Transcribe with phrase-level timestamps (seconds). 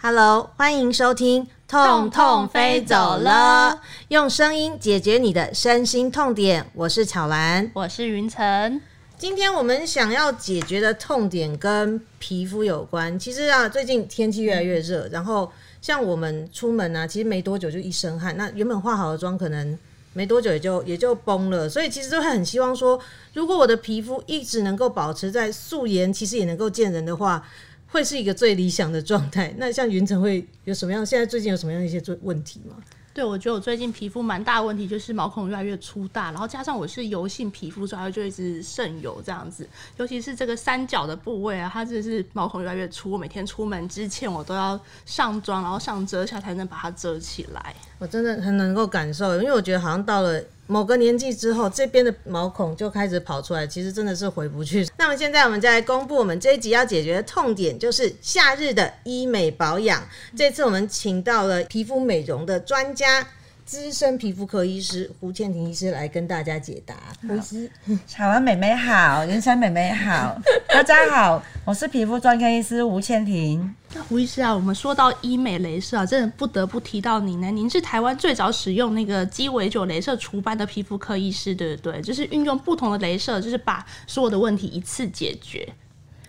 [0.00, 6.66] Hello，欢迎收听《痛痛飞走了》，用声音解决你的身心痛点。
[6.74, 8.80] 我是巧兰，我是云晨。
[9.16, 13.16] 今天我们想要解决的痛点跟皮肤有关。
[13.16, 18.36] 其实啊，最近天气越来越热，然后像我们出门啊，其实没多久就一身汗。
[18.36, 19.78] 那原本化好的妆，可能
[20.18, 21.68] 没多久也就也就崩了。
[21.68, 22.98] 所以其实都会很希望说，
[23.32, 27.46] 如果我的皮肤一直能够保持在素颜，其实也能够见人的话。
[27.90, 29.50] 会是一个最理想的状态。
[29.56, 31.06] 那像云层会有什么样？
[31.06, 32.76] 现在最近有什么样一些问题吗？
[33.14, 39.66] 对，我觉得我最近皮肤蛮大的问题，就是毛孔越来越粗大，然后加上我是油性皮肤，所以就一直渗油这样子。
[39.96, 43.10] 尤其是这个三角的部位啊，它真的是毛孔越来越粗。
[43.10, 47.74] 我每天出门之前，我都要上妆，然后上遮瑕才能把它遮起来。
[47.98, 50.42] 我真的很能够感受，因为我觉得好像到了。
[50.70, 54.86] 某个年纪之后，这边的毛孔就开始跑出来，其实真的是回不去。
[54.98, 60.06] 那么现在我们再来公布我们这一集要解决的痛点，就是夏日的医美保养。
[60.36, 63.26] 这次我们请到了皮肤美容的专家。
[63.68, 66.94] 资深皮肤科医师胡倩婷医师来跟大家解答。
[67.20, 67.70] 胡医师，
[68.06, 70.40] 巧文美美好，云山美美好，
[70.72, 73.74] 大家好，我是皮肤专科医师胡倩婷。
[73.92, 77.50] 那胡医师啊，我们说到医美镭射啊，真的不得不提到您呢。
[77.50, 82.00] 您是台湾最早使用那个鸡尾酒镭射除斑的皮肤科医师，对不对？
[82.00, 85.68] 就是运用不同的镭射，就是把所有的问题一次解决。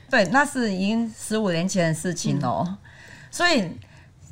[0.10, 2.78] 对，那是已经十五年前的事情哦，
[3.32, 3.64] 所以。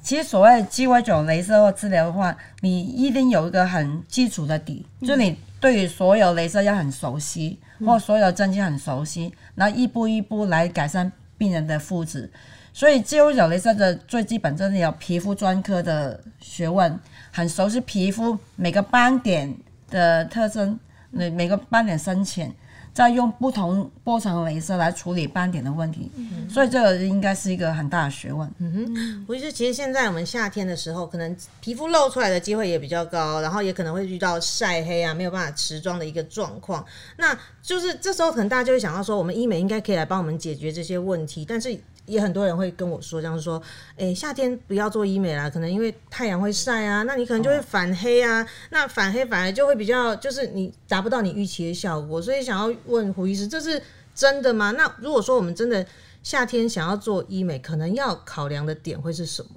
[0.07, 12.31] 其实所谓鸡尾酒镭射或治疗的话，你一定有一个很基础的底，就你对于所有镭射要很熟悉，或所有针剂很熟悉，然后一步一步来改善病人的肤质。
[12.71, 16.97] 所以鸡尾酒镭射的最基本真的有皮肤专科的学问，
[17.33, 19.53] 很熟悉皮肤每个斑点
[19.89, 20.79] 的特征，
[21.11, 22.49] 每每个斑点深浅。
[22.97, 26.11] 再用不同波长镭射来处理斑点的问题，
[26.49, 28.51] 所以这个应该是一个很大的学问。
[28.57, 36.83] 嗯哼，我是其实现在我们夏天的时候，可能皮肤露出来的机会也比较高，然后也可能会遇到晒黑啊，没有办法持妆的一个状况。
[37.17, 41.79] 那就是这时候可能大家就会想到说，我们医美应该可以来帮我们解决这些问题，但是。
[42.07, 43.61] 也很多人会跟我说，这样说，
[43.97, 53.79] 哎，夏天不要做医美啦，可能因为太阳会晒啊，那你可能就会反黑啊，那反黑反而就会比较，就是你达不到你预期的效果，所以想要问胡医师，这是
[54.15, 54.71] 真的吗？
[54.71, 55.85] 那如果说我们真的
[56.23, 59.49] 夏天想要做医美，可能要考量的点会是什么？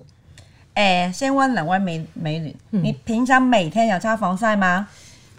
[0.75, 4.89] 哎，先问两位美美女，你平常每天有擦防晒吗？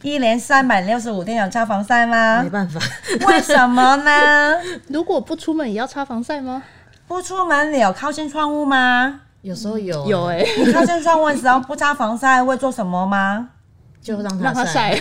[0.01, 2.41] 一年三百六十五天有擦防晒吗？
[2.41, 2.79] 没办法，
[3.27, 4.59] 为什么呢？
[4.89, 6.63] 如果不出门也要擦防晒吗？
[7.11, 9.19] 不出门有靠近窗户吗？
[9.41, 13.49] 有时候有有哎，你靠近窗户的时候不擦防晒会做什么吗？
[14.01, 14.97] 就让它晒。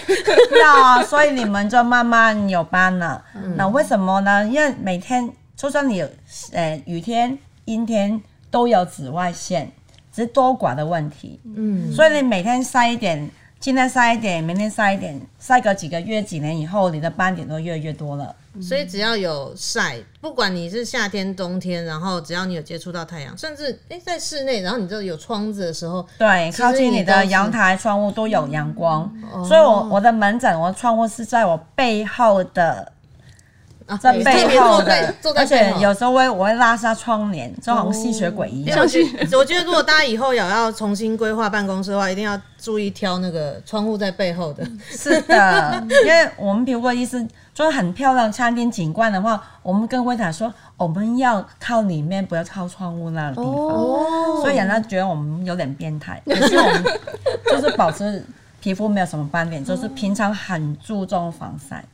[0.60, 3.25] 要 啊，所以你们就慢慢有斑了。
[3.54, 4.44] 那为什么呢？
[4.44, 6.09] 因为每天就算你有
[6.53, 8.20] 呃雨天、阴天
[8.50, 9.70] 都有紫外线，
[10.12, 11.41] 只是多寡的问题。
[11.44, 13.31] 嗯，所以你每天晒一点。
[13.60, 18.34] 今天晒一点，明天晒一点，晒个几个月、几年以后，你的斑点都越来越多了。
[18.59, 29.12] 所以只要有晒，不管你是夏天、冬天，然后只要你有接触到太阳，甚至诶在室内，然后你这有窗子的时候，对，靠近你的阳台、窗户都有阳光。
[29.47, 32.91] 所以我我的门诊，我的窗户是在我背后的。
[33.99, 38.78] 在背后的，而且有时候会我会拉下窗帘，就好像吸血鬼一样。
[39.33, 44.67] 我觉得如果大家以后有要重新规划办公室的话，一定要注意挑那个窗户在背后的。
[44.91, 56.23] 是的，因为我们皮肤科医生就是很漂亮餐厅景观的话，我们跟柜台说我们要靠里面，不要靠窗户那个地方，所以人家觉得我们有点变态。
[56.27, 56.84] 可是我们
[57.47, 58.25] 就是保持。
[58.60, 61.84] 皮肤没有什么斑点，就是平常很注重防晒。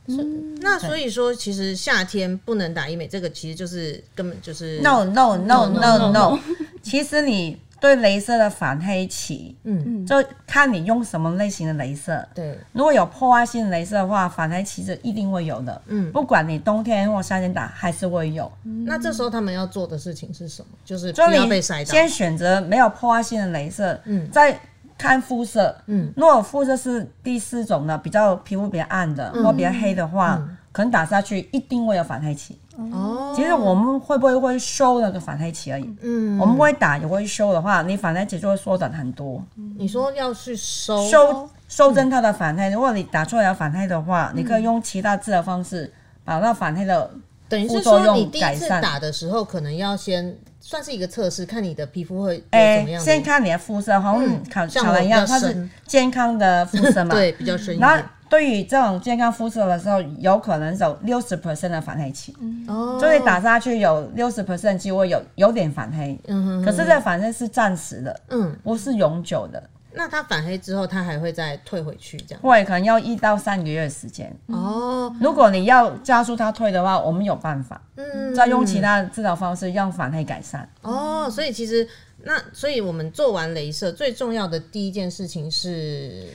[0.61, 6.39] 那所以说，其实夏天不能打医美，这个其实就是根本就是 no no no no no。
[6.81, 10.15] 其实你对镭射的反黑期，嗯，就
[10.47, 12.27] 看你用什么类型的镭射。
[12.33, 15.79] 对，如果有破坏性镭射的话，反黑期是一定会有的。
[15.87, 18.51] 嗯，不管你冬天或夏天打，还是会有。
[18.85, 20.67] 那这时候他们要做的事情是什么？
[20.83, 21.91] 就是不要被晒到。
[21.91, 23.99] 先选择没有破坏性的镭射。
[24.05, 24.59] 嗯，在
[24.97, 30.41] 看肤色，嗯，如果肤色是第四种的，比较皮肤比较暗的或比较黑的话，
[30.71, 32.57] 可能打下去一定会有反黑期。
[32.77, 35.95] 哦，其实我们会不会会收那个反黑期而已？
[36.01, 39.43] 嗯，我们会打也会收的话，你反黑期就会缩短很多。
[39.77, 45.91] 你说要去收收收增它的反黑，如果你打出来有反黑的话，你可以用其他治疗方式
[46.23, 47.09] 把那反黑的
[47.49, 50.37] 等于是说你第一次打的时候，可能要先。
[50.67, 53.01] 算是一个测试，看你的皮肤会怎么样。
[53.01, 57.77] 先看你的肤色，好像考考完一样，它是健康的肤色嘛， 对，比较深。
[57.77, 62.35] 然后对于这种健康肤色的时候，有可能有六十 percent 的反黑期，
[62.67, 69.63] 哦，就是打下去有六十 percent 机会有有点反黑，嗯哼可是这反黑是暂时的，嗯，不是永久的，
[69.97, 72.41] 那它反黑之后，它还会再退回去这样。
[72.41, 74.33] 会可能要一到三个月的时间。
[74.45, 80.69] 哦，如果你要加速它退的话，我们有办法，嗯，再用其他的治疗方式让反黑改善。
[80.83, 81.85] 哦，所以其实
[82.23, 86.27] 那，所以我们做完镭射最重要的第一件事情是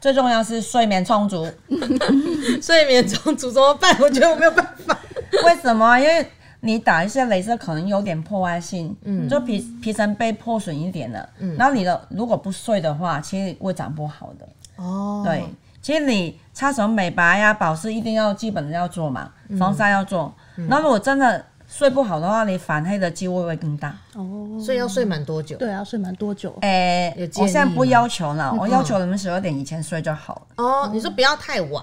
[0.00, 1.46] 最重要是睡眠充足，
[2.62, 3.94] 睡眠充足怎么办？
[4.00, 4.98] 我觉得我没有办法。
[5.44, 5.98] 为什么？
[5.98, 6.26] 因为
[6.60, 14.48] 你打一些镭射可能有点破坏性，嗯，就皮皮层被破损一点了，嗯，然后你的如果不睡的话，其实会长不好的。
[14.76, 15.44] 哦，对，
[15.82, 20.32] 其实你擦什么美白呀、保湿一定要基本的要做嘛，防晒要做。
[20.68, 23.96] 那、如果真的睡不好的话，你反黑的机会会更大。
[24.14, 25.56] 哦，所以要睡满多久？
[25.56, 26.54] 对啊，睡满多久？
[26.62, 30.42] 诶、我现在不要求了，我要求你们十二点以前睡就好了。
[30.64, 31.82] 哦，你说不要太晚，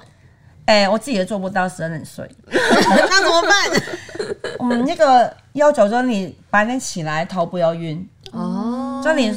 [0.67, 2.29] 诶、我自己也做不到十二点睡。
[2.47, 4.39] 那怎么办？
[4.59, 9.31] 我 们，那个要求说你白天起来头不要晕，哦，就你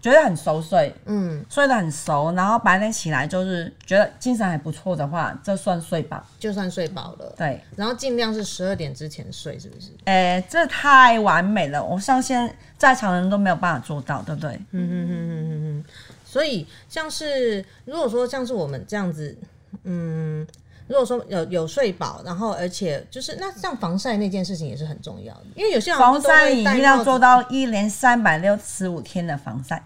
[0.00, 6.24] 觉得很熟睡，嗯，睡得很熟，然后白天起来就是觉得精神还不错的话，这算睡饱。
[6.38, 9.88] 就算睡饱了，对，然后尽量是十二点之前睡，是不是？
[10.04, 14.50] 哎、这太完美了，我相信在场人都没有办法做到，对不对？
[14.70, 15.84] 嗯嗯嗯嗯嗯嗯。
[16.24, 19.36] 所以像是如果说像是我们这样子，
[19.82, 20.46] 嗯，
[20.88, 29.82] 如果说有有睡饱，然后而且就是那像防晒那件事情也是很重要的，因为有些人防晒一一定要做到一年三百六十五天的防晒。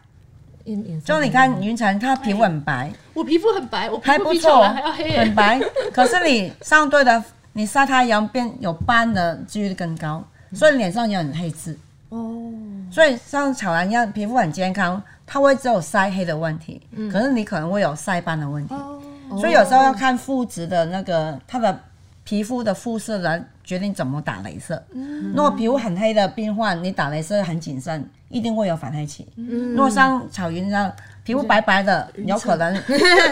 [1.05, 5.61] 就你看云晨，他皮肤很白，我皮肤很白，我皮还不错还要黑耶、很白。
[5.93, 7.21] 可是你上对的，
[7.53, 10.25] 你晒太阳变有斑的几率更高，
[10.55, 11.77] 所以脸上也很黑痣。
[12.11, 12.49] 哦，
[12.93, 18.73] 所以像草兰一样，皮肤很健康，它会只有晒黑的问题，可是你可能会有晒斑的问题。
[19.39, 21.79] 所以有时候要看肤质的那个它的
[22.25, 24.83] 皮肤的肤色来决定怎么打镭射。
[25.35, 29.27] 如果皮肤很黑的病患，你打镭射很谨慎，一定会有反黑期。
[29.37, 30.93] 如果像草云这样
[31.25, 32.75] 皮肤白白的，有可能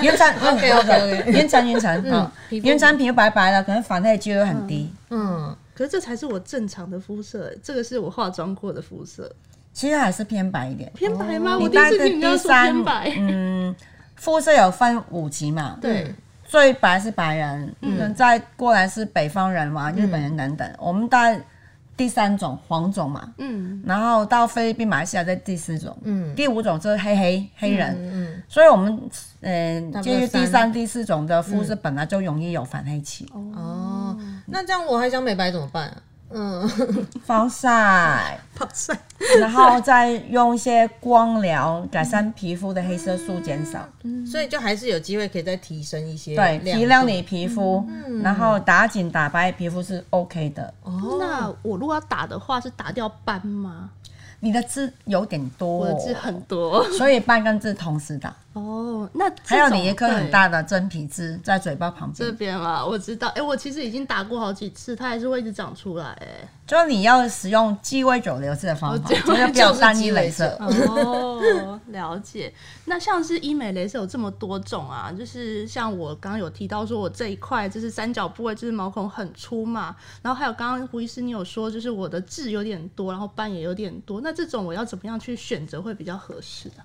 [0.02, 4.92] 云层 OK，OK，OK 云层云层啊，皮肤云层皮肤白白的，可能反黑几率很低。
[5.10, 9.30] 嗯，可是这才是我正常的肤色，这个是我化妆过的肤色，
[9.72, 10.90] 其实还是偏白一点。
[10.94, 11.58] 偏白吗？
[11.60, 13.12] 我第一次戴听人家说第三偏 白。
[13.18, 13.74] 嗯，
[14.20, 16.14] 肤色有分五级嘛，对，
[16.44, 20.70] 最白是白人，嗯，再过来是北方人嘛，日本人等等。
[20.78, 21.40] 我们在
[21.96, 29.00] 第三种黄种嘛，嗯，然后到菲律宾、马来西亚在第四种，嗯，第五种就是黑黑黑人，嗯，所以我们
[29.40, 34.14] 嗯，介于第三三、第四种的肤色本来就容易有反黑期，哦，
[34.44, 35.96] 那这样我还想美白怎么办啊？
[36.32, 36.68] 嗯，
[37.24, 38.96] 防晒， 防晒，
[39.40, 43.88] 然后再用一些光疗改善皮肤的黑色素减少，
[44.24, 47.84] 所以就还是有机会可以再提升一些对，提亮你皮肤，
[48.22, 50.72] 然后打紧打白皮肤是 OK 的。
[50.82, 53.90] 哦，那我如果要打的话，是打掉斑吗？
[54.40, 56.82] 你的痣有点多，我的痣很多。
[56.92, 58.34] 所以斑跟痣同时打。
[58.52, 63.28] 哦，那还有你一颗很大的真皮痣在嘴巴旁边这边，啊，我知道。
[63.28, 66.06] 哎、我其实已经打过好几次，它还是会一直长出来。
[66.20, 66.26] 哎，
[66.66, 70.56] 就是你要使用鸡尾酒流式的方法，就是不要单一镭射。
[70.58, 72.52] 哦，了解。
[72.86, 79.94] 那像是医美镭射有这么多种啊，就是像我刚刚有提到说，我这一块就是三角部位，就是毛孔很粗嘛。
[80.22, 84.20] 然后还有刚刚胡医师你有说，就是我的痣有点多，然后斑也有点多。
[84.20, 86.84] 那这种我要怎么样去选择会比较合适啊？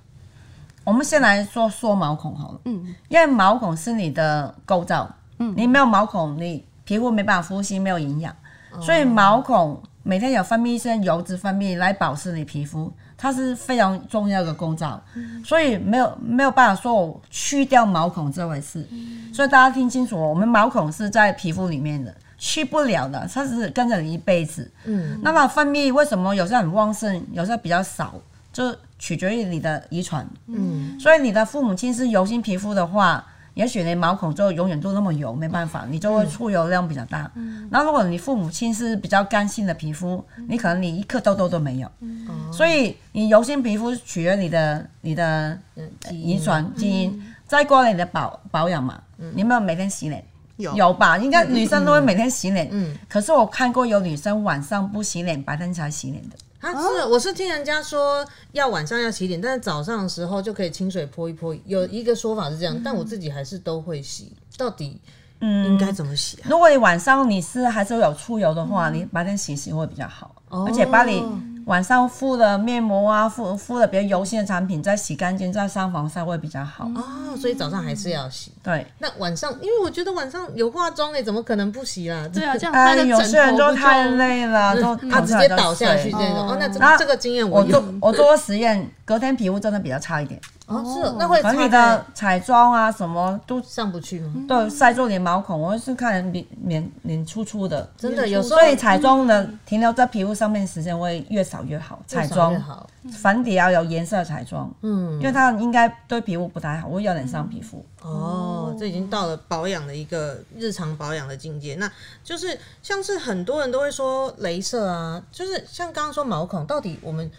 [0.83, 5.09] 我们先来说缩毛孔好了，嗯，因为毛孔是你的构造，
[5.39, 8.35] 嗯，你没有毛孔，你皮肤没办法呼吸，没有营养，
[8.79, 15.01] 所以毛孔每天有分泌一些油脂分泌来保湿你皮肤，它是非常重要的构造，
[15.43, 18.87] 所以没有没有办法说我去掉毛孔这回事，
[19.33, 22.13] 所以大家听清楚哦，我们毛孔是在皮肤里面的。
[22.37, 24.69] 去不了的，它是跟着你一辈子。
[24.85, 28.13] 嗯，那么分泌为什么有时候很旺盛，有时候比较少，
[28.51, 30.27] 就取决于你的遗传。
[30.47, 37.31] 嗯，所以你的父母亲是油性皮肤的话，也许你毛孔就永远都那么油，没办法，你就会出油量比较大。
[37.35, 41.89] 嗯，那如果你父母亲是比较干性的皮肤，你可能你一颗痘痘都没有。
[42.01, 50.23] 嗯所以你油性皮肤取决于你的你的嗯遗传基因，再过来你的保保养嘛，你有没有每天洗脸？
[50.57, 51.17] 有有吧？
[51.17, 52.67] 应该女生都会每天洗脸。
[52.71, 56.35] 嗯可是我看过有女生晚上不洗脸，白天才洗脸的。
[56.59, 61.55] 他是我是听人家说要晚上要洗脸，但是早上的时候就可以清水泼一泼。
[61.65, 64.31] 有一个说法是这样，但我自己还是都会洗。
[64.57, 64.99] 到底
[65.41, 66.47] 嗯应该怎么洗啊？
[66.49, 71.23] 如果你晚上你是还是有出油的话，你白天洗洗会比较好，哦而且把你
[71.65, 76.85] 晚上敷了面膜啊，敷敷了比较油性的产品，再洗干净，再上防晒会比较好。
[76.95, 78.51] 哦，所以早上还是要洗。
[78.61, 82.27] 对，那晚上，因为我觉得晚上有化妆哎，怎么可能不洗啦？
[82.31, 86.49] 对啊，这样哎，他的有些人枕头不就太累了，就他直接倒下去这这种。
[86.49, 87.83] 哦，那这个经验我有做。
[87.99, 94.33] 我做过实验，隔天皮肤真的比较差一点，哦，是哦那会可能你的彩妆啊什么都上不去吗？
[94.47, 101.99] 都晒住你毛孔，我是看脸脸脸粗粗的，真的有时候所以彩妆的停留在皮肤上面的时间会越少越好。
[102.07, 102.89] 彩妆越好。
[103.11, 107.85] 粉底要有颜色的彩妆，嗯，因为它应该对皮肤不太好，会有点伤皮肤。
[108.01, 111.75] 哦，这已经到了保养的一个日常保养的境界。
[111.75, 111.87] 那
[112.23, 117.29] 就是像是很多人都会说，镭射啊，就是像刚刚说毛孔，到底我们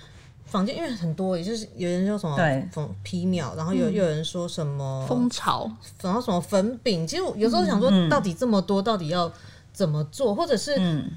[0.46, 5.70] 房间因为很多，也就是有人说什么对粉皮秒，然后有又有人说什么蜂巢，
[6.02, 9.30] 然后什么粉饼，其实我有时候想说，到底这么多，到底要
[9.72, 10.34] 怎么做？
[10.34, 10.72] 或者是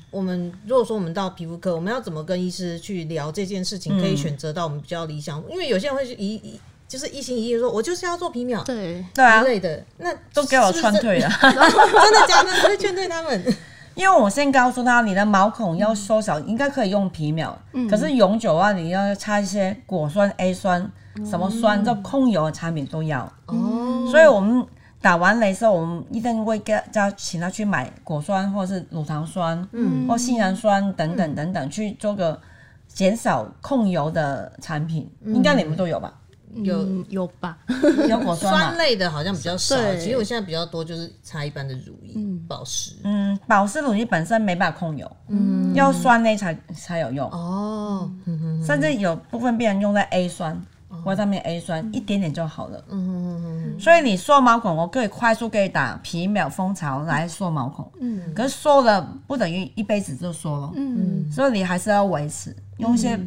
[0.09, 5.41] 我们如果说我们到皮肤科，我们要怎么跟医师去聊这件事情，可以选择到我们比较理想？
[5.50, 11.29] 因为有些人会一一就是一心一意说，我就是要做皮秒对，对啊之，类的，那都给我劝退了。
[11.39, 12.51] 真的假的？
[12.51, 13.55] 你会劝退他们？
[14.00, 17.53] 因为我先告诉他，你的毛孔要缩小，应该可以用皮秒，
[17.89, 20.89] 可是永久啊，你要擦一些果酸、A 酸、
[21.25, 23.29] 什么酸，这控油的产品都要。
[23.48, 24.65] 哦，所以我们
[25.01, 32.39] 打完镭射，我们一定会给叫请他去买果酸或者是乳糖酸，嗯，或杏仁酸等等等等，去做个
[32.88, 35.12] 减少控油的产品。
[35.25, 36.13] 应该你们都有吧？
[36.56, 37.58] 有嗯有吧？
[38.10, 38.60] 有果酸嘛？
[38.60, 42.15] 酸类的好像比较少，对其实我现在比较多就是擦一般的乳液、
[42.48, 42.96] 保湿。
[43.03, 47.29] 嗯，保湿乳液本身没办法控油，嗯，要酸类才才有用。
[47.32, 48.10] 哦，
[48.65, 50.60] 甚至有部分病人用在 A 酸，
[51.06, 52.84] 维他命 A 酸，一点点就好了。
[52.89, 63.18] 嗯嗯嗯所以你缩毛孔，我可以快速可以打皮秒蜂巢来缩毛孔，嗯，可是缩了不等于一辈子就缩了，嗯，所以你还是要维持，用一些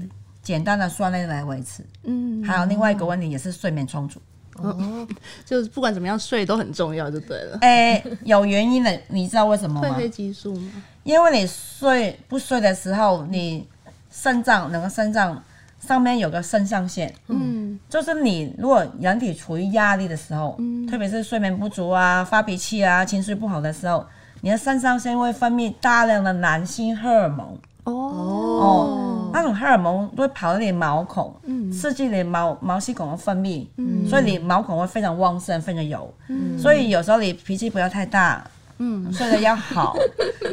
[0.43, 1.85] 简单的酸类来维持。
[2.05, 4.21] 嗯，还有另外一个问题也是睡眠充足，
[4.57, 5.07] 哦，
[5.45, 7.59] 就是不管怎么样睡都很重要，就对了。
[7.61, 9.89] 哎、有原因的，你知道为什么吗？
[9.89, 10.83] 褪黑激素吗？
[11.05, 13.67] 因为你睡不睡的时候，你
[14.11, 15.43] 肾脏那个肾脏
[15.81, 20.57] 上面有个肾上腺，嗯，就是你如果人体处于压力的时候，
[20.89, 24.05] 特别是睡眠不足啊、发脾气啊、情绪不好的时候，
[24.43, 31.35] 你的肾上腺会分泌大量的男性荷尔蒙，哦，哦，那种荷尔蒙会跑到你毛孔，
[31.73, 33.67] 刺激你毛毛细孔的分泌，
[34.09, 36.13] 所以你毛孔会非常旺盛，非常油。
[36.59, 38.45] 所以有时候你脾气不要太大，
[38.79, 39.95] 嗯，睡得要好，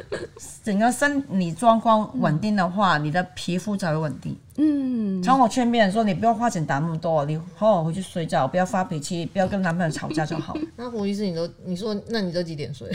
[0.63, 4.35] 整个生理状况稳定的话，你的皮肤才会稳定。
[4.57, 10.55] 嗯，常我劝别人说，你不要花钱打那么多，你好好回去睡觉，不要发脾气，不要跟男朋友吵架就好。
[10.75, 12.89] 那胡医师，你都你说，那你都几点睡？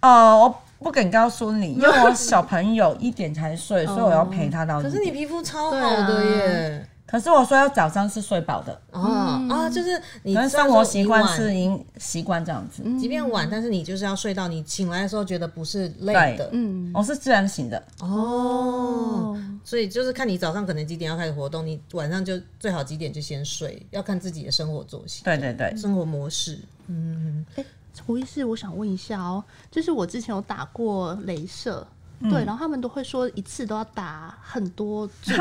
[0.00, 4.80] 呃，我不敢告诉你，因为我 小朋友一点才睡，所以我要陪他到。
[4.80, 6.86] 可是你皮肤超好的耶！
[7.06, 12.84] 可是我说要早上是睡饱的，啊啊，就是你生活习惯是已经习惯这样子。
[13.00, 16.48] 即便晚，但是你就是要睡到你醒来的时候觉得不是累的。
[16.52, 26.60] 嗯，我是自然醒的，哦，所以就是看你早上可能几点要开始活动，你晚上就最好几点就先睡，要看自己的生活作息、对对对，生活模式。
[26.86, 27.44] 嗯，
[28.04, 31.86] 胡医师，我想问一下哦，就是我之前有打过镭射。
[32.30, 35.32] 对，然后他们都会说一次都要打很多注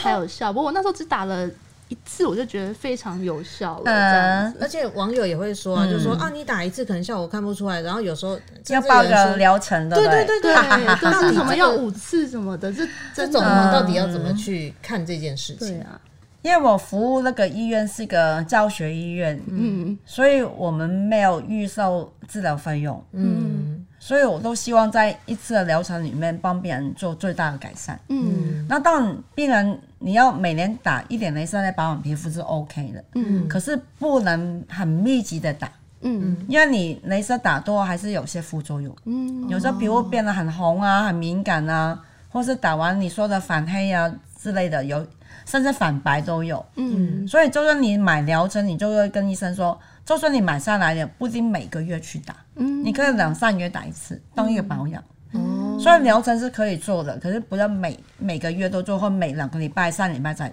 [0.00, 1.44] 才 有效，不过我那时候只打了
[1.88, 3.82] 一次，我就觉得非常有效了。
[3.84, 8.38] 这样，而且网友也会说啊，就说啊，你打一次可能效果看不出来，然后有时候
[8.68, 10.54] 要报个疗程的，对不对对对，
[11.02, 15.66] 到就是什么要五次什么的，这这真种的到底要怎么去看这件事情？
[15.66, 16.00] 对啊，
[16.44, 19.98] 因为我服务那个医院是个教学医院，嗯。
[20.04, 23.82] 所以我们没有预售治疗费用，嗯。
[23.98, 27.98] 所以我都希望在一次的疗程里面帮病人做最大的改善。
[28.08, 28.66] 嗯。
[28.68, 33.48] 那当然，病人你要每年打一点镭射来保养皮肤是 OK 的，嗯。
[33.48, 35.72] 可是不能很密集的打，
[36.02, 36.36] 嗯。
[36.46, 41.98] 因为你镭射打多还是有些副作用，嗯，有时候皮肤变得很红啊、很敏感啊，
[42.28, 45.06] 或是打完你说的反黑啊之类的，有
[45.46, 46.64] 甚至反白都有。
[46.76, 55.02] 嗯所以就算你买疗程，你就会跟医生说，就算你买下来的不一定每个月去打，嗯你可以两三个月打一次当一个保养。
[55.32, 60.52] 哦，虽然疗程是可以做的，可是不要每每个月都做，或每两个礼拜、三礼拜再，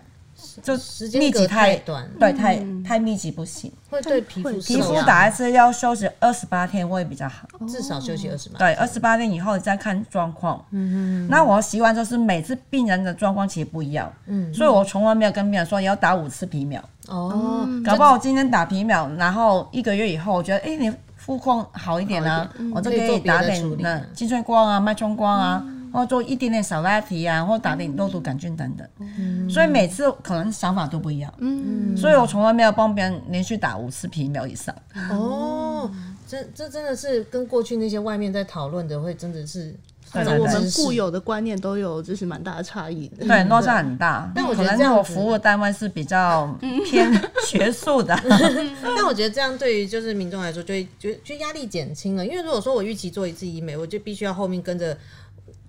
[0.61, 3.71] 就时间密集太太短，对，太太密集不行。
[3.89, 7.47] 会对皮肤皮肤打一次要休息二十八天会比较好。
[7.67, 8.57] 至少休息二十八。
[8.59, 10.63] 对，二十八天以后再看状况。
[10.71, 29.49] 嗯那我习惯就是每次病人的状况其实不一样，嗯，所以我从来没有跟病人说你要打五次皮秒，哦，搞不好我今天打皮秒，然后一个月以后我觉得，哎、你肤况好一点啊，我就可以打点那青春光啊、脉冲光啊，或做一点点小拉提啊，或打点肉毒杆菌等等。
[29.49, 31.33] 所以每次可能想法都不一样。
[31.39, 34.73] 嗯，所以我从来没有帮别人连续打五次皮秒以上。
[35.09, 35.91] 哦，
[36.27, 39.75] 这这真的是跟过去那些外面在讨论的，会真的是
[40.13, 43.25] 我们固有的观念都有就是蛮大的差异的。
[43.25, 44.29] 对，落差很大。
[44.35, 46.53] 但我觉可能得这样我服务单位是比较
[46.85, 47.09] 偏
[47.47, 48.17] 学术的。
[48.83, 52.25] 但我觉得这样对于就是民众来说，就会就就压力减轻了。
[52.25, 54.97] 因为如果说我预期做一次医美，我就必须要后面跟着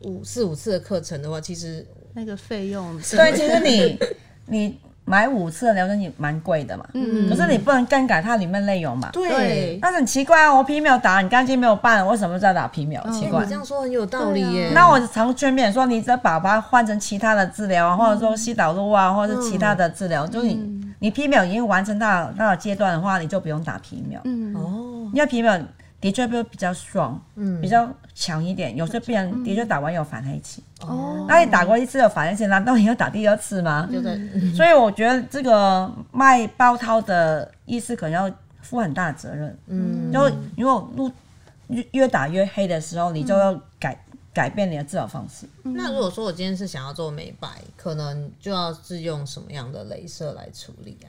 [0.05, 3.99] 五四五次的课程的话，其实那个费用， 对，其实你
[4.47, 6.87] 你买五次的疗程也蛮贵的嘛。
[6.95, 9.11] 嗯可是你不能更改它里面内容嘛。
[9.13, 9.79] 对。
[9.83, 13.03] 但是很奇怪啊，我皮秒打很干净没有办，为什么再打皮秒？
[13.11, 13.57] 奇怪哎你这。
[13.57, 14.71] 样说很有道理耶。
[14.73, 25.59] 那我常劝别人说，你再把它换成其他的治疗啊，或者说西导路啊，或者是其他的治疗，就是你你皮秒已经完成到那个阶段的话，你就不用打皮秒，嗯，哦，因为皮秒
[26.03, 28.77] 的确会比较爽，嗯比较强一点。
[28.77, 33.89] 有些病人的确打完有反黑期，哦，那你打过一次有反黑期，难道你要打第二次吗？
[33.91, 34.19] 就在
[34.53, 39.57] 所以我觉得这个卖包套的意思可能要负很大的责任。
[39.69, 41.11] 嗯，就如果路
[41.69, 44.05] 越越打越黑的时候，你就要改、
[44.35, 45.47] 改变你的治疗方式。
[45.63, 51.07] 那如果说我今天是想要做美白，可能就要是用什么样的镭射来处理啊？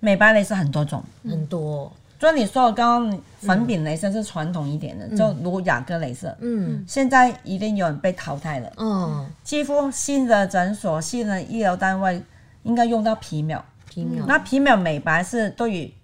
[0.00, 6.34] 美白镭射很多种，很多，就你说的刚刚粉饼镭射是传统一点的，就如雅歌镭射。
[6.40, 12.22] 嗯现在一定有人被淘汰了，嗯，几乎新的诊所、新的医疗单位
[12.62, 13.64] 应该用到皮秒。
[13.86, 15.94] 皮秒，那皮秒美白是对于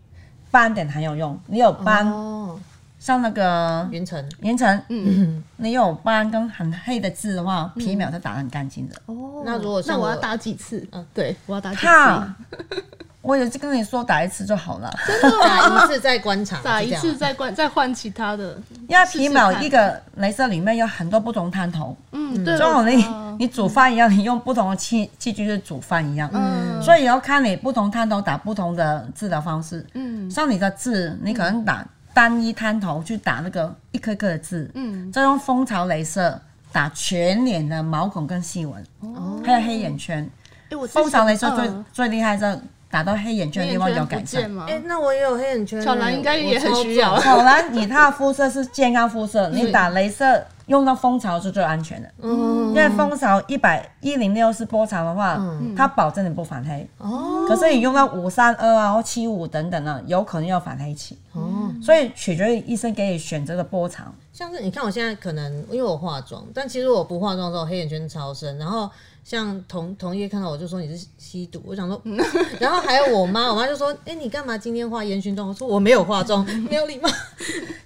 [0.48, 2.56] 斑点很有用，你有斑，哦，
[3.00, 8.94] 像那个云层，云层，嗯，你有斑跟很黑的痣的话，皮秒是打得很干净的。
[9.06, 10.86] 哦，那如果那我要打几次？
[10.92, 12.84] 嗯，对，我要打几次？
[13.22, 18.56] 哈，我也是跟你说打一次就好了，真的打一次再观察，打一次再观再换其他的。
[18.88, 23.06] 因为皮秒一个镭射里面有很多不同探头，嗯，对，就好你
[23.38, 26.28] 你煮饭一样，你用不同的器器具去煮饭一样。
[26.32, 26.82] 嗯。
[26.82, 29.86] 所以也要看你不同探头打不同的治疗方式。
[29.94, 30.30] 嗯。
[30.30, 36.40] 像你的痣，你可能打单一探头去打那个一颗颗的痣，嗯，再用蜂巢镭射
[36.72, 39.40] 打全脸的毛孔跟细纹，哦。
[39.44, 40.28] 还有黑眼圈。
[40.70, 44.50] 哎，我蜂巢镭射最、嗯最厉害是打到黑眼圈的地方有改善。
[44.50, 44.66] 吗？
[44.68, 52.08] 哎、那我也有黑眼圈欸，小兰应该也很需要重果然，你她的肤色是健康肤色，你打镭射用到蜂巢是最安全的。
[52.22, 56.88] 嗯因为蜂巢一百一零六是波长的话，嗯它保证你不反黑。
[56.98, 61.18] 哦可是你用到五三二啊或七五等等啊，有可能要反黑期。
[61.32, 64.12] 哦，所以取决于医生给你选择的波长。
[64.32, 68.88] 像是你看我现在可能因为我化妆，但其实我不化妆的时候黑眼圈超深，然后
[69.22, 72.00] 像同同业看到我就说你是吸毒，我想说，
[72.58, 75.48] 然后还有我妈，我妈就说，哎、你干嘛今天化烟熏妆？
[75.48, 77.08] 我说我没有化妆， 没有礼貌。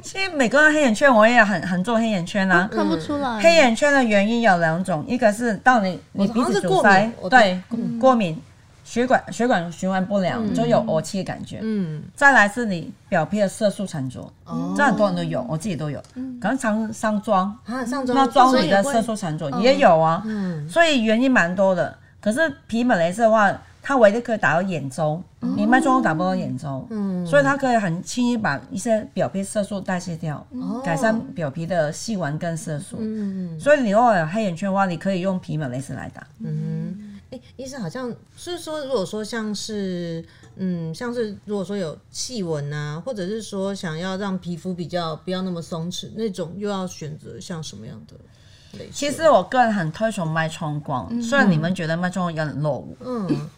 [0.02, 2.68] 其实每个人黑眼圈，我也很很做黑眼圈啊。
[2.72, 3.40] 看不出来。
[3.40, 7.60] 黑眼圈的原因有两种，一个是到你你鼻子堵塞对，
[8.00, 8.40] 过敏，
[8.84, 11.58] 血管血管循环不良，就有呕气的感觉。
[11.62, 14.74] 嗯，再来是你表皮的色素沉着，哦。
[14.76, 15.98] 这很多人都有，我自己都有。
[16.40, 18.16] 可能常上妆，啊，上妆。
[18.16, 20.68] 那妆里的色素沉着也有啊，嗯。
[20.68, 21.96] 所以原因蛮多的。
[22.20, 27.26] 可是皮本镭射的话，它唯一可以打到眼周，你脉冲打不到眼周，嗯。
[27.26, 30.46] 所以它可以很轻易把一些表皮色素代谢掉，
[30.82, 32.96] 改善表皮的细纹跟色素。
[33.00, 33.58] 嗯。
[33.58, 36.26] 所以你如果有黑眼圈的话，你可以用皮本镭射来打。
[36.40, 37.03] 嗯，
[37.34, 40.24] 哎、医生好像是说，如果说像是
[40.56, 48.14] 嗯，像是如果说有细纹啊，或者是说想要让皮肤比较不要那么松弛那种，又要选择像什么样的
[48.78, 48.92] 类型？
[48.92, 53.50] 其实我个人很推崇脉冲光，虽然你们觉得脉冲光有点落伍，嗯，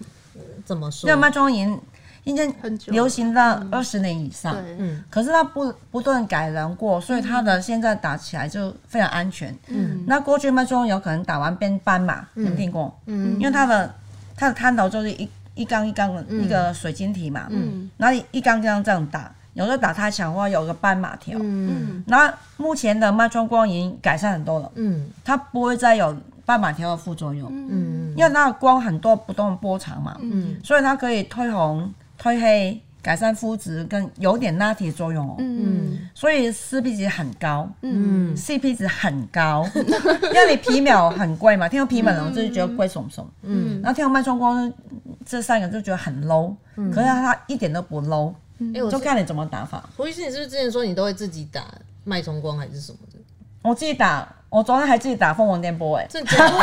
[0.65, 1.09] 怎么说？
[1.09, 1.81] 因为脉冲光
[2.27, 2.53] 已经
[2.89, 4.57] 流行到二十年以上。
[4.79, 5.03] 嗯。
[5.09, 9.57] 可是它不不断改良过，所以它的现在打起来就非常安全。
[9.69, 10.05] 嗯。
[10.09, 12.93] 那过去脉冲光有可能打完变斑马，有没有听过？
[13.07, 13.39] 嗯。
[13.39, 13.95] 因为它的
[14.37, 17.89] 它的探头就是一一缸一缸的一个水晶体嘛，嗯。
[17.97, 21.39] 然后你一缸一缸这样打，有时候打太强的话有个斑马条。
[21.41, 22.03] 嗯。
[22.09, 25.09] 那目前的脉冲光已经改善很多了，嗯。
[25.25, 28.13] 它不会再有斑马条的副作用，嗯。
[28.17, 30.57] 因为它的光很多不动波长嘛，嗯。
[30.65, 35.37] 所以它可以推红、推黑、改善肤质跟有点拉提作用哦。
[35.39, 44.73] 嗯所以 CP 值很高，嗯 CP 值很高， 因为你皮秒很贵嘛，听到皮秒我就觉得贵怂怂，嗯，然后听到脉冲光
[45.27, 46.55] 这三个就觉得很 low，、
[46.93, 49.85] 可是它一点都不 low，哎、就看你怎么打法。
[49.97, 51.63] 胡医师，你是不是之前说你都会自己打
[52.05, 53.19] 脉冲光还是什么的？
[53.63, 56.55] 我自己打，我昨天还自己打凤凰电波哎，真的假的？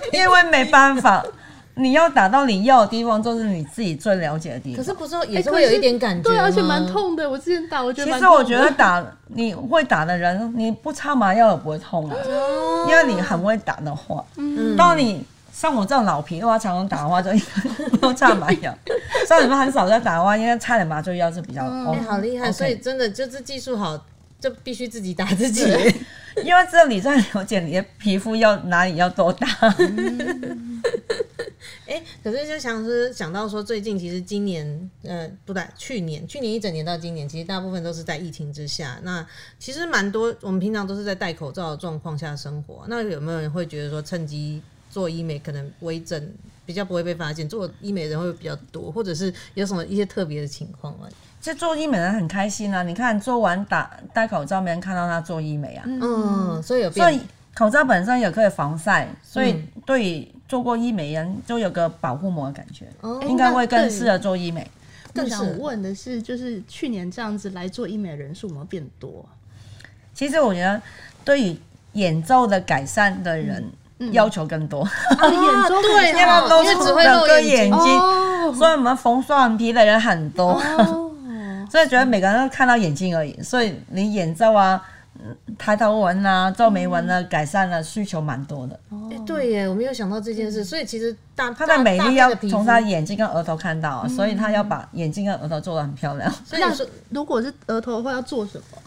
[0.12, 1.22] 因为没办法，
[1.80, 4.84] 你要打到你要的地方，就是你自己最了解的地方。
[4.84, 6.80] 可是不是也是会有一点感觉、对，而且蛮。
[6.90, 7.30] 痛的。
[7.30, 8.36] 我之前打，我觉得其蛮痛的。
[8.36, 12.16] 实我觉得打你会打的人，你不擦麻药也不会痛啊，
[12.88, 14.24] 因为你很会打的话。
[14.36, 17.30] 嗯当你像我这种老皮的话，常常打的话就
[17.90, 18.76] 不用擦麻药。
[19.28, 22.00] 像你们很少在打的话，应该擦点麻醉药是比较哎、OK。
[22.00, 23.96] 好厉害所以真的就是技术好，
[24.40, 25.62] 就必须自己打自己。
[26.42, 29.46] 因为只有你在了解你的皮肤要哪里要多大。
[31.86, 38.98] 哎、可是就想是想到说，最近其实今年，呃，不对，去年，去年一整年到今年，其实大部分都是在疫情之下。
[39.02, 39.26] 那
[39.58, 42.84] 其实蛮多，我们平常都是在戴口罩的状况下生活。
[42.88, 46.32] 那有没有人会觉得说，趁机做医美，可能微整
[46.64, 51.08] 比较不会被发现，做医美的人会比较多，或者是有什么一些特别的情况吗？
[51.42, 52.82] 这做医美的人很开心啊！
[52.82, 55.84] 你看做完打戴口罩，没人看到他做医美啊。
[55.86, 57.18] 嗯，所以有变所以
[57.54, 64.68] 口罩本身也可以防晒，所以嗯对于做过医美人都有个保护膜的感觉，哦应该会更对适合做医美。
[65.14, 69.24] 更想更是问的是，就是去年这样子来做医美的人数有没有变多？
[70.12, 70.82] 其实我觉得
[71.24, 71.56] 对于
[71.92, 73.64] 眼周的改善的人
[74.10, 74.90] 要求更多，啊，
[75.22, 81.12] 眼周对因为哦露出因为只会两个露眼睛所以我们缝双眼皮的人很多，哦，
[81.70, 84.82] 所以觉得每个人都看到眼睛而已，所以你眼周啊。
[85.22, 88.80] 嗯抬头纹啊、皱眉纹啊，改善的需求蛮多的。
[88.90, 96.30] 哎、对耶，我没有想到这件事，所以其实大她的美丽要从她他，眼睛跟额头看到啊，所以她要把眼睛跟额头做的很漂亮。
[96.44, 98.78] 所以说如果是额头的话，要做什么？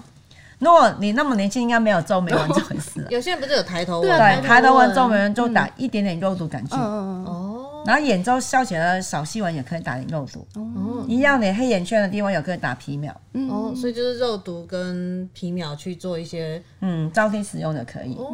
[0.60, 3.08] 如果你那么年轻，应该没有皱眉纹这回事啊。
[3.12, 4.10] 有些人不是有抬头纹？
[4.10, 7.60] 对抬头纹、皱眉纹就打一点点肉毒杆菌，哦。
[7.86, 11.04] 然后眼周笑起来的小细纹也可以打点肉毒，哦。
[11.06, 13.14] 一样你黑眼圈的地方也可以打皮秒，
[13.50, 18.16] 哦，所以就是肉毒跟皮秒去做一些嗯，朝天使用的可以。
[18.16, 18.32] 哦，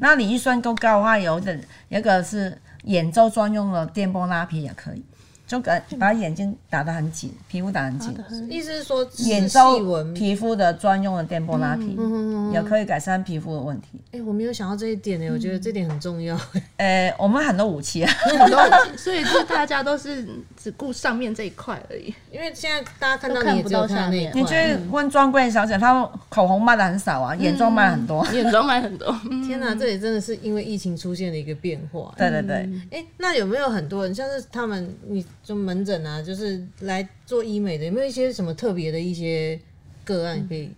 [0.00, 1.58] 那你预算够高的话，有的
[1.88, 5.04] 一个是眼周专用的电波拉皮也可以，
[5.48, 8.14] 就感把眼睛打得很紧，皮肤打得很紧。
[8.48, 9.88] 意思是说眼周。
[10.14, 14.00] 皮肤的专用的电波拉皮，嗯，也可以改善皮肤的问题。
[14.12, 16.38] 哎、我没有想到这一点呢，我觉得这点很重要。
[16.76, 22.12] 呃，我们很多武器啊，很多武器 所以就大家都是只顾上面这一块而已。
[22.30, 24.32] 因为现在大家看到都看不你也只有到下面。
[24.34, 24.54] 你去
[24.90, 28.26] 问专柜小姐，她口红卖的很少啊，眼妆卖很多。
[28.34, 32.12] 眼妆卖很多，天哪，这里真的是因为疫情出现的一个变化。
[32.16, 39.58] 对对对，哎、那有没有很多人，像是他们，你就门诊啊，就是来做医美的，有没有一些什么特别的一些
[40.04, 40.70] 个案可以，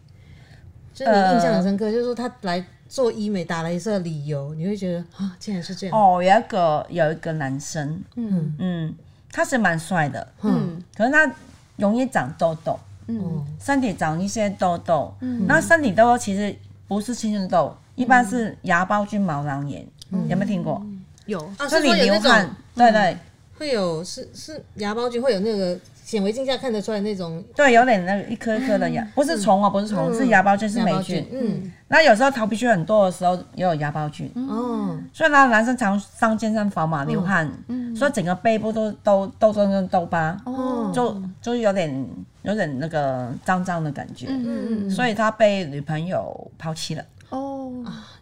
[0.95, 5.99] 就是你印象很深刻，就是说他来做医美打了一次理由，你会觉得啊，竟然是这样。
[5.99, 8.55] 哦，有一个有一个男生，嗯。
[8.61, 8.95] 嗯，
[9.33, 10.81] 他是蛮帅的，嗯。
[10.97, 11.29] 可是他
[11.75, 12.79] 容易长痘痘，
[13.09, 13.19] 嗯。
[13.21, 15.49] 哦，身体长一些痘痘，嗯。
[15.49, 16.55] 那身体痘痘其实
[16.87, 19.85] 不是青春痘，一般是芽孢菌毛囊炎，
[20.29, 20.81] 有没有听过？
[21.27, 21.45] 有。
[21.59, 23.19] 啊，就是你流汗种，对对
[23.61, 31.23] 会有是是芽孢菌会有那个显微镜下看得出来那种对，有点那个一颗一颗的芽，不是虫哦，不是虫，是芽孢菌，是霉菌。
[31.31, 34.33] 嗯，那有时候头皮屑很多的时候，也有芽孢菌。
[34.49, 37.95] 哦，所以呢，男生常上健身房嘛，流汗，嗯。
[37.95, 40.91] 所以整个背部都都痘痘跟痘疤，哦。
[40.95, 42.09] 就就有点
[42.43, 44.91] 有点那个脏脏的感觉，嗯嗯。
[44.91, 47.05] 所以他被女朋友抛弃了。
[47.29, 47.71] 哦，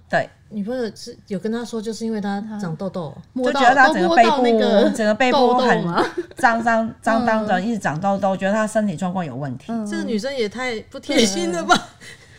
[0.09, 6.05] 对，女朋友是有跟他说，就是因为他长痘痘，摸到就觉得他整个背到那个部整个背部痘痘很吗
[6.37, 9.73] 脏脏脏脏的，一直长痘痘，觉得他身体状况有问题。
[9.89, 11.77] 这个女生也太不贴心了吧？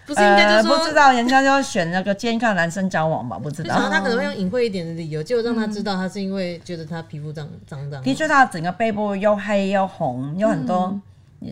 [0.08, 3.38] 不是应该呃，就说不知道人家就选那个健康男生交往吧？
[3.38, 3.75] 不知道。
[3.75, 8.01] 就想到他可能会用隐晦一点的理由，结果让他知道他是因为觉得他皮肤脏脏脏。
[8.01, 10.99] 的确，他整个背部又黑又红，有很多、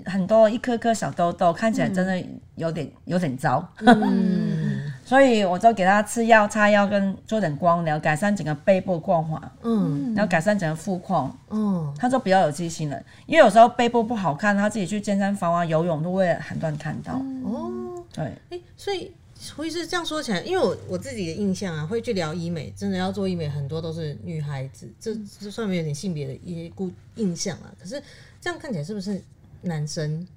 [0.08, 2.20] 很多一颗颗小痘痘，看起来真的
[2.56, 3.64] 有点、有点糟。
[3.82, 10.14] 嗯所以我就给他吃药、擦药跟做点光疗，改善整个背部光滑，嗯。
[10.14, 11.34] 然后改善整个肤况。
[11.50, 11.96] 嗯。
[11.98, 17.14] 他就比较有自信了，因为有时候背部不好看，他自己去健身房啊、游泳都会很多人看到。
[17.46, 19.14] 哦，对，哎，所以
[19.56, 27.72] 胡医师这样说起来，因为我我自己的印象啊，会去聊医美，真的要做医美，很多都是女孩子，这这算没有点性别的一些固印象啊。
[27.80, 28.04] 可是
[28.42, 29.22] 这样看起来是不是
[29.62, 30.28] 男生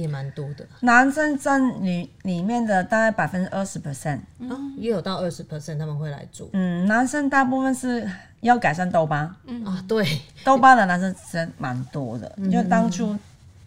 [0.00, 0.64] 也蛮多的。
[0.80, 4.74] 男生占里里面的大概百分之二十 percent，嗯？
[4.78, 8.08] 也有到二十 percent 他们会来做嗯，男生大部分是
[8.40, 9.64] 要改善痘疤，嗯。
[9.64, 9.84] 啊？
[9.88, 10.06] 对，
[10.44, 13.16] 痘疤的男生真蛮多的，因为当初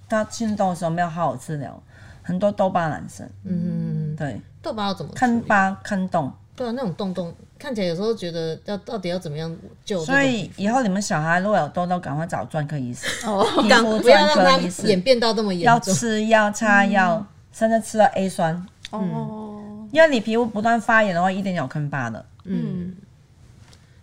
[0.08, 1.82] 他进痘的时候没有好好治疗，
[2.24, 5.12] 很多痘疤男生，嗯，对，痘疤要怎么？
[5.14, 15.94] 坑疤坑洞，对啊，那种洞洞看起来有时候觉得要到底要怎么样救所以以后你们小孩如果有痘痘，赶快找专科医师， 哦，皮肤不要让它专科医师演变到这么要严重。
[15.94, 22.26] 吃药擦药，甚至吃了 A 酸，哦，因为你皮肤不断发炎的话，一定有坑疤的。
[22.46, 22.96] 嗯，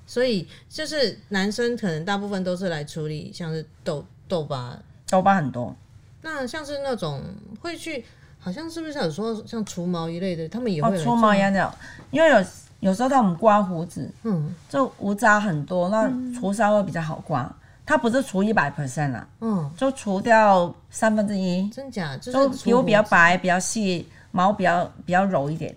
[0.06, 4.78] 所以就是男生可能大部分都是来处理像是痘痘疤，
[5.10, 5.74] 痘疤很多，
[6.22, 7.20] 那像是那种
[7.60, 8.04] 会去，
[8.38, 11.72] 好像是不是有说像除毛一类的，他们也会哦，来除毛做也有，
[12.12, 12.36] 因为有
[12.80, 14.54] 有时候他们刮胡子，嗯。
[14.68, 17.50] 就胡渣很多，那除稍微比较好刮。
[17.84, 22.14] 它不是除一百 percent 啊，嗯，就除掉三分之一，真假？
[22.18, 25.74] 就就是皮肤比较白、比较细，毛比较比较柔一点，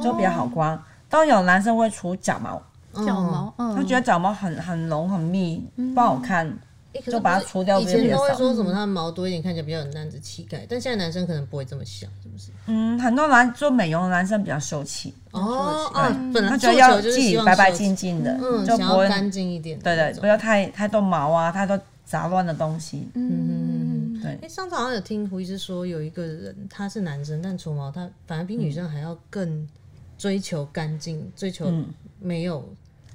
[0.00, 0.80] 就比较好刮。
[1.10, 6.46] 都有男生会除脚毛，哦脚毛，嗯，他觉得脚毛很很浓很密，不好看。
[6.94, 12.50] 欸就把它除掉以前都会说什么他的毛多一点，看起来比较有男子气概，但现在男生可能不会这么想，是不是？
[12.66, 23.06] 嗯，很多男做美容的男生比较秀气，哦啊，本来他做觉得要自球就是希望己白白秀净净的，嗯，就不会想要干净一点的对对，不要太太多毛啊，太多杂乱的东西。
[23.14, 29.68] 嗯，对哎、，上次好像有听胡医师说，有一个人他是男生，但除毛他反而比女生还要更
[30.16, 31.86] 追求干净，追求嗯
[32.18, 32.66] 没有、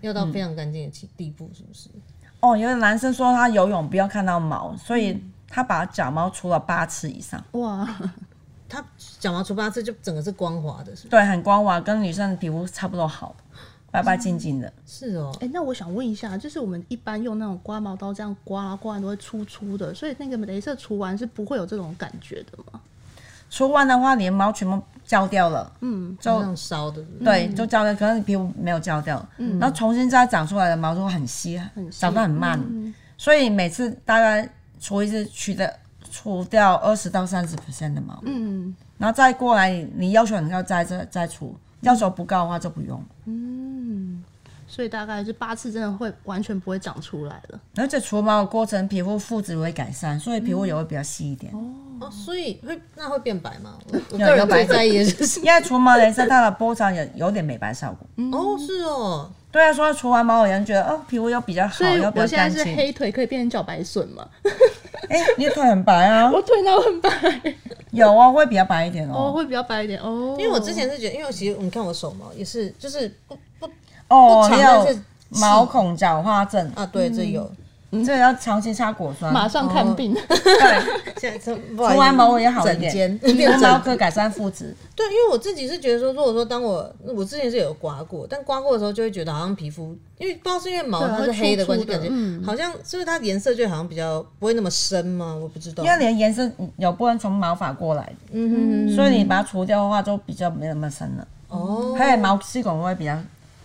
[0.01, 1.89] 要到非常干净的地地步，是不是？
[2.43, 7.87] 哦，有的男生说他游泳不要看到毛，所以他把脚毛除了八次以上，哇，
[8.67, 8.83] 他
[9.17, 11.07] 脚毛除八次就整个是光滑的，是？
[11.07, 13.33] 对，很光滑，跟女生的皮肤差不多好，
[13.89, 14.73] 白白净净的。
[14.85, 22.81] 是哦，哎、那我想问一下，就是我们一般用那种刮毛刀这样刮啊刮完都会粗粗的，所以那个镭射除完是不会有这种感觉的吗？
[23.49, 29.59] 除完的话，你的毛全部焦掉了，嗯，就烧的，对，就焦掉，可能你皮肤没有焦掉，嗯。
[29.59, 34.47] 然后重新再长出来的毛就会很稀，很细长得很慢，嗯所以每次大概
[34.79, 35.73] 除一次取的
[36.11, 43.03] 除掉二十到三十 percent 的毛，嗯然后再过来你要求你要再再再除，要求不高的话就不用。
[43.25, 44.23] 嗯，
[44.67, 47.59] 所以大概是八次真的会完全不会长出来了。
[47.75, 51.53] 而且除毛的过程，皮肤肤质会改善，所以皮肤也会比较细一点。
[51.99, 53.77] 哦，所以会那会变白吗？
[54.11, 58.07] 我个人有白最在意的就是，因为除毛镭射它的波长有有点美白效果。
[58.31, 62.65] 哦，是哦，对啊，说除完毛有人觉得哦皮肤又比较好，所以又比较我现在干净。
[62.65, 64.27] 是黑腿可以变成脚白笋嘛？
[65.09, 67.55] 哎、你的腿很白啊， 我腿哪很白？
[67.91, 69.31] 有啊，会比较白一点哦，哦。
[69.33, 70.35] 会比较白一点哦。
[70.39, 73.69] 因为我之前是觉得，因为其实你看我手毛也是，就是不不
[74.07, 77.51] 哦，不有但是毛孔角化症，啊，对，这有，
[78.01, 79.33] 这个要长期擦果酸。
[79.33, 84.73] 马上看病， 对，现在这除除完毛也好一点，整间除变整毛可改善肤质。
[84.95, 95.35] 对，因为我自己是觉得说，如果说当我我之前是有刮过，但刮过的时候就会觉得好像皮肤，因为不知道是因为毛它是黑的关系，感觉、嗯好像是不是它颜色就好像比较不会那么深吗？
[95.35, 95.83] 我不知道。
[95.83, 101.27] 因为你的颜色有部分从毛发过来，嗯哼哼所以你把它除掉的话，就比较没那么深了。
[101.49, 103.17] 哦，还有毛细孔会比较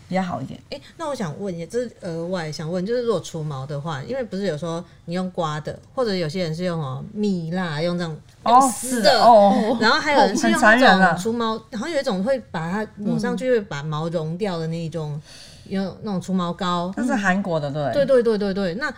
[0.09, 0.59] 比较好一点。
[0.71, 8.61] 哎、那我想问一下，这是额外想问，就是如果除毛的话，因为不是有时候你用刮的，或者有些人是用哦蜜蜡，用这样哦
[9.03, 15.21] 的，哦， 然后还有人是用那种除毛，好像有一种会把它抹上去，会把毛溶掉的那一种，
[15.67, 16.93] 有那种除毛膏。
[16.97, 18.23] 那是韩国的，对不对对？
[18.23, 18.93] 对对对对，那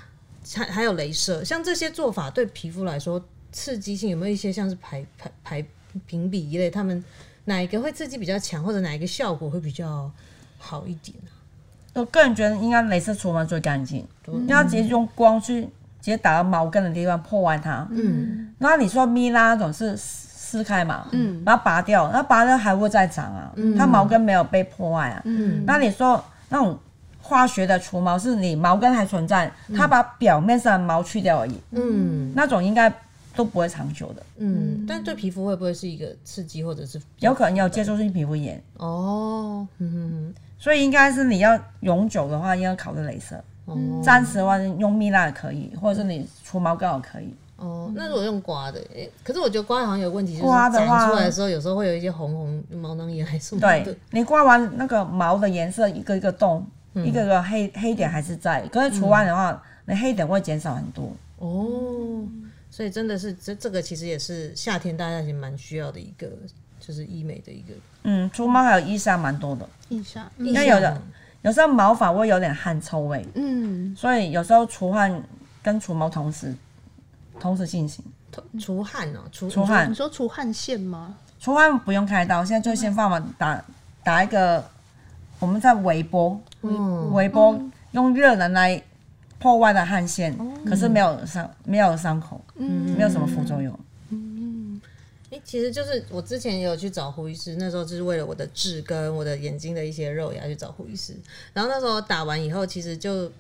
[0.55, 3.21] 还还有镭射，像这些做法对皮肤来说
[3.51, 5.67] 刺激性有没有一些像是排排排
[6.07, 7.03] 评比一类，他们
[7.47, 10.09] 哪一个会刺激比较强，或者哪一个效果会比较
[10.61, 11.33] 好一点啊？
[11.95, 15.71] 我个人觉得应该镭射除毛最干净，你要直接用光去直
[16.03, 17.85] 接打到毛根的地方破坏它。
[17.91, 25.23] 嗯，那你说蜜蜡那种是撕撕开嘛，嗯，把它拔掉，那拔掉还会再长啊，它毛根没有被破坏啊。
[25.25, 26.79] 嗯，那你说那种
[27.21, 32.33] 化学的除毛是你毛根还存在，它把表面上的毛去掉而已，嗯。
[32.37, 32.93] 那种应该
[33.35, 43.43] 都不会长久的，嗯，但对皮肤会不会是一个刺激，或者是有可能有接触性皮肤炎，哦，嗯哼所以应该是你要永久的话，应该考虑镭射。
[43.67, 47.35] 哼，哦暂时的话用蜜蜡也可以，或者是你除毛膏也可以。
[47.57, 53.99] 哦，那如果用刮的，诶可是我觉得刮好像有问题，就是刮的话出来的时候，有时候会有一些红红毛囊炎还是什么的对。
[54.13, 61.13] 你刮完那个毛的颜色一个一个洞，一个个黑黑点还是在，可是除完的话，你黑点会减少很多。
[61.39, 62.25] 哦，
[62.71, 66.29] 所以真的是这这个其实也是夏天大家其实蛮需要的一个，
[66.81, 71.01] 就是医美的一个嗯，除毛还有腋下蛮多的，腋下，意为有的。
[71.43, 75.23] 有时候毛发会有点汗臭味，嗯，所以有时候除汗
[75.63, 76.55] 跟除毛同时
[77.39, 78.05] 同时进行。
[78.61, 79.91] 除汗哦，除除汗。
[79.91, 81.15] 你说除汗腺吗？
[81.39, 83.65] 除汗不用开刀，现在就先放完打
[84.05, 84.63] 打一个，
[85.39, 87.13] 我们在微波，嗯。
[87.13, 87.59] 微波
[87.93, 88.81] 用热能来
[89.39, 92.95] 破坏的汗腺，可是没有伤没有伤口，嗯。
[92.97, 93.77] 没有什么副作用。
[95.31, 101.15] 哎、其实就是我之前也有去找胡医师，那时候就是为了我的痣跟我的眼睛的一些肉芽去找胡医师。
[101.53, 103.31] 然后那时候打完以后，其实就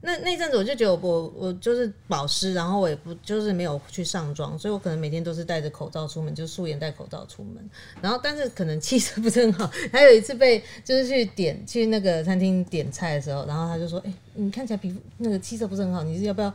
[0.00, 7.70] 那那阵子我就觉得我我就是保湿，然后我也不就是没有去上妆，所以我可能每天都是戴着口罩出门，就素颜戴口罩出门。
[8.02, 16.52] 然后但是可能气色不是很好，还有一次被就是去点去那个餐厅点菜的时候，然后他就说：“哎、你看起来皮肤那个气色不是很好，你是要不要？”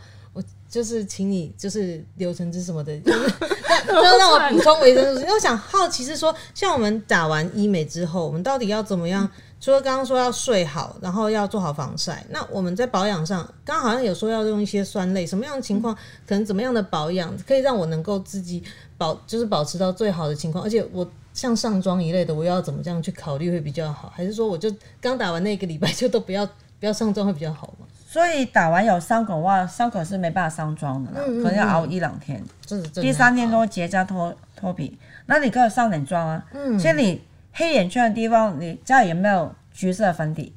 [0.74, 5.22] 我就是请你就是留橙汁什么的， 就是就让我补充维生素。
[5.22, 9.30] 因为我想好奇是说，像我们打完医美之后，我们到底要怎么样？
[9.62, 15.94] 除了刚刚说要睡好，然后要做好防晒，那我们在保养上，刚刚好像有说要用一些酸类，什么样的情况，
[16.28, 18.64] 可能怎么样的保养可以让我能够自己
[18.98, 21.08] 保，就是保持到最好的情况，而且我。
[21.34, 24.08] 像上妆一类的，我要怎么这样去考虑会比较好？
[24.16, 26.46] 还是说我就刚打完那个礼拜就都不要
[26.80, 27.83] 不要上妆会比较好吗？
[28.14, 32.40] 所以打完有伤口的话，伤口是没办法上妆的啦，嗯可能要熬一两天，
[33.02, 34.96] 第三天都结痂脱脱皮。
[35.26, 36.46] 那你可以上点妆啊。
[36.54, 37.20] 嗯，其实你
[37.54, 40.54] 黑眼圈的地方，你家里有没有橘色粉底？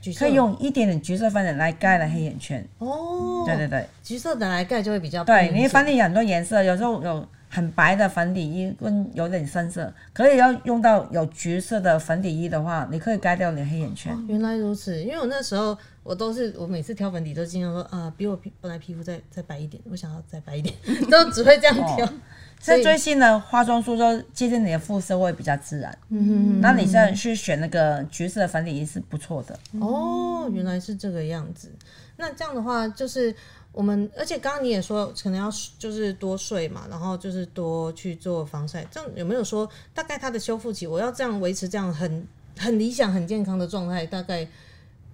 [0.00, 2.64] 橘色可以用一点点橘色粉底来盖了黑眼圈。
[2.78, 14.16] 哦，对对对，橘色的来盖就会比较对，你粉底有很多颜色，有时候有很白的粉底液跟有点深色，可以要用到有橘色的粉底液的话，你可以盖掉你的黑眼圈。
[14.28, 20.72] 原来如此，因为我那时候我都是我每次挑粉底都经常说啊，比我皮本来皮肤再再白一点，我想要再白一点，
[21.10, 22.08] 都只会这样挑。
[22.62, 25.96] 所以最新的化妆书就接近你的肤色会比较自然。
[26.10, 29.58] 嗯那你现在去选那个橘色的粉底液是不错的。
[29.80, 31.72] 哦，原来是这个样子。
[32.18, 33.34] 那这样的话，就是
[33.72, 38.84] 我们，而且刚刚你也说，可能要就是多睡嘛，然后就是多去做防晒。
[38.90, 42.26] 这样有没有说大概它的修复期，我要这样维持这样很
[42.58, 44.46] 很理想、很健康的状态，大概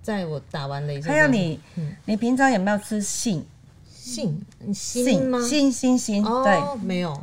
[0.02, 1.60] 在我打完镭射还有你，
[2.06, 3.44] 你平常有没有吃杏？
[3.90, 4.40] 杏？
[4.72, 5.38] 杏吗？
[5.40, 7.22] 锌锌锌，对，哦，没有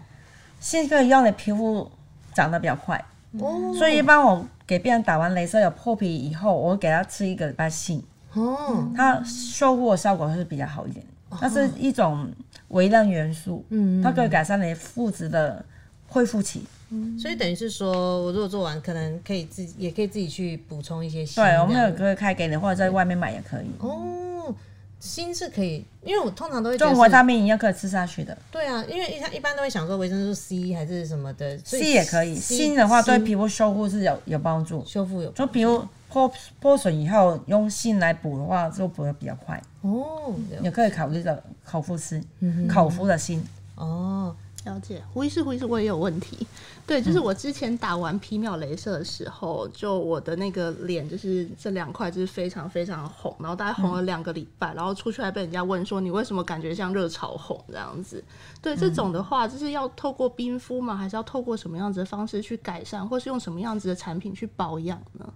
[0.60, 1.90] 杏可以让你皮肤
[2.34, 3.04] 长得比较快。
[3.40, 11.04] 哦，所以一般我给病人打完镭射有破皮以后，我会给他吃一个礼拜杏，哦，它修复的效果是比较好一点。
[11.40, 12.28] 它是一种
[12.70, 15.64] 微量元素，嗯它可以改善你肤质的
[16.08, 16.64] 恢复期。
[17.20, 21.44] 所以等于是说，我如果做完，可能可以自己也可以自己去补充一些锌。
[21.44, 23.66] 对，我们有可以开给你，或者在外面买也可以。
[23.80, 24.54] 哦，
[25.00, 32.36] 锌是可以，因为我通常都会这种维他命营养可以吃下去的对啊，因为一一般都会想说维生素 C 还是什么的，C 也可以。
[32.36, 34.86] 锌的话对皮肤修复是有有帮助。
[34.86, 39.60] 修复有就皮肤破破损以后，用锌来补的话，就补的比较快。
[39.82, 42.24] 哦也可以考虑的口服锌，
[42.70, 43.42] 口服的锌。
[43.76, 46.46] 哦，了解，胡医师，胡医师，我也有问题。
[46.86, 58.24] 对，就是我之前打完皮秒镭射的时候，就我的那个脸就是这两块就是非常非常红，然后大概红了两个礼拜，然后出去还被人家问说你为什么感觉像热潮红这样子？
[58.62, 60.96] 对，这种的话，就是要透过冰敷吗？
[60.96, 65.34] 还是要透过什么样子的方式去改善，或是用什么样子的产品去保养呢？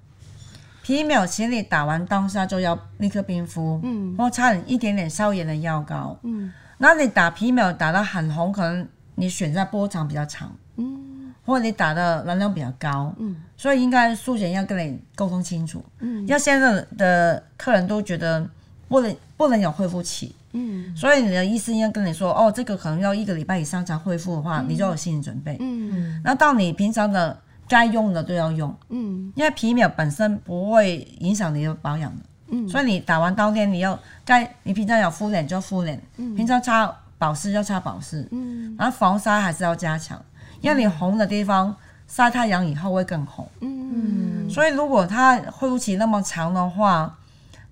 [0.87, 18.49] 皮秒其实你打完当下就要立刻冰敷，嗯，或擦一点点消炎的药膏，嗯，那你打皮秒打到很红，可能你选在波长比较长，嗯，或者你打的能量比较高，嗯，所以应该术前要跟你沟通清楚，嗯，要现在的客人都觉得
[18.87, 26.21] 不能不能有恢复期，嗯，所以你的医生要跟你说，哦，这个可能要一个礼拜以上才恢复的话，你就有心理准备，嗯。
[26.23, 29.31] 那到你平常的该用的都要用，嗯。
[29.35, 32.67] 因为皮秒本身不会影响你的保养的，嗯。
[32.67, 36.35] 所以你打完当天你要该你平常有敷脸就敷脸，嗯。
[36.35, 38.75] 平常擦保湿就擦保湿，嗯。
[38.77, 40.19] 然后防晒还是要加强，
[40.61, 41.75] 因为你红的地方
[42.07, 44.49] 晒太阳以后会更红，嗯。
[44.49, 47.17] 所以如果它恢复期那么长的话，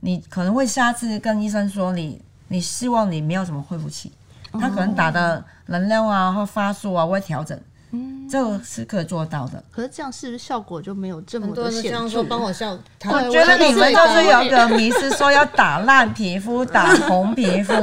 [0.01, 4.11] 你可能会下次跟医生说你你希望你没有什么恢复期，
[4.51, 7.63] 他可能打的能量啊或发素啊会调整，嗯。
[8.29, 9.63] 这个是可以做到的。
[9.71, 11.89] 可是这样是不是效果就没有这么多的显著？
[11.89, 17.73] 人这样说帮我笑，我觉得你们我就是有一个迷思，说要打烂皮肤、 打红皮肤、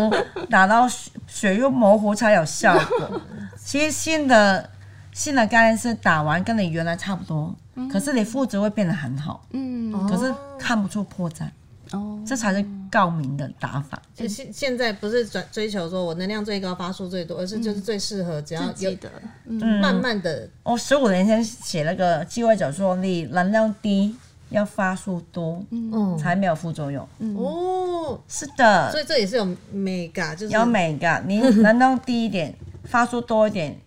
[0.51, 3.21] 打到血血肉模糊才有效果。
[3.63, 4.69] 其实新的
[5.13, 7.55] 新的概念是打完跟你原来差不多，
[7.91, 11.45] 可是你肤质会变得很好，嗯可是看不出破绽，
[11.93, 14.01] 哦，这才是告明的打法。
[14.15, 19.11] 就现现在不是转追求说我能量最高、发数最多，而是就是最适合，只要有自己的
[19.47, 19.81] 嗯。
[19.81, 24.17] 慢慢的我十五年前写那个鸡尾酒说，你能量低
[24.51, 26.17] 要发数多，嗯。
[26.19, 27.07] 才没有副作用。
[27.37, 33.79] 哦，是的，所以这也是有 mega，就是有美感，你能量低一点，发数多一点，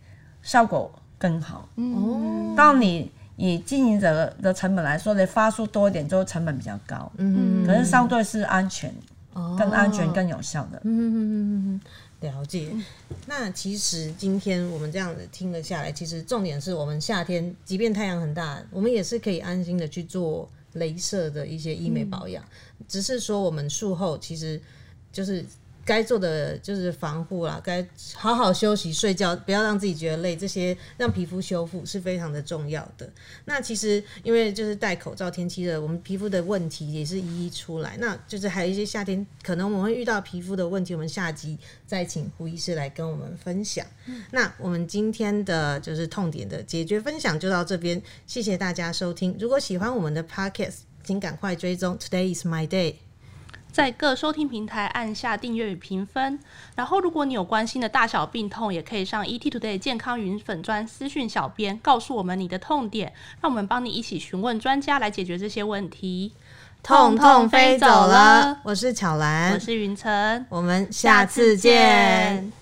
[0.41, 1.67] 效果更好。
[1.75, 8.93] 哦，当你以经营者的成本来说，你发出多一点，就成本比较高，嗯可是相对是安全、
[9.33, 10.79] 哦更安全、更有效的。
[10.83, 11.81] 嗯嗯嗯
[12.21, 12.71] 嗯，了解。
[13.27, 22.43] 那其实今天我们这样子听了下来，其实重点是我们夏天，即便太阳很大，我们也是可以安心的去做镭射的一些医美保养。
[22.87, 24.61] 只是说我们术后其实
[25.11, 25.43] 就是
[25.85, 33.07] 该做的就是防护啦，该好好休息睡觉，不要让自己觉得累，这些让皮肤修复是非常的重要的。
[33.45, 37.95] 那其实因为就是戴口罩，天气热，我们皮肤的问题也是一一出来。
[37.99, 41.55] 那就是还有一些夏天可能我们会遇到皮肤的问题，我们下集
[41.85, 43.85] 再请胡医师来跟我们分享。
[44.31, 49.37] 那我们今天的就是痛点的解决分享就到这边，谢谢大家收听。
[49.39, 53.04] 如果喜欢我们的 podcast，请赶快追踪 Today is my day。
[53.75, 56.39] 在各收听平台按下订阅与评分。
[56.77, 63.11] 然后如果你有关心的大小病痛也可以上 et today 健康云粉专私讯小编告诉我们你的痛点
[63.41, 66.31] 让我们帮你一起询问专家来解决这些问题。
[66.81, 68.61] 痛痛飞走了。
[68.63, 69.51] 我是巧兰。
[69.53, 70.45] 我是云晨。
[70.47, 72.53] 我们下次见。